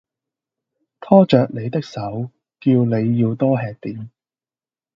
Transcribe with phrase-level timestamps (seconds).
[0.99, 4.09] 拖著你的手，叫你要多吃點